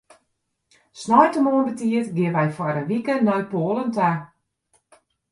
Sneintemoarn 0.99 1.67
betiid 1.67 2.07
geane 2.15 2.35
wy 2.45 2.49
foar 2.57 2.79
in 2.81 2.89
wike 2.93 3.15
nei 3.19 3.43
Poalen 3.51 3.89
ta. 3.97 4.09